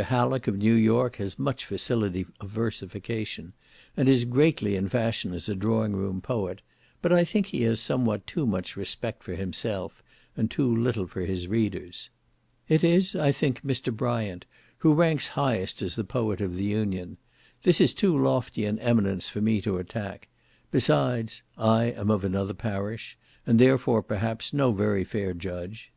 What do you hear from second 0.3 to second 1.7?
of New York, has much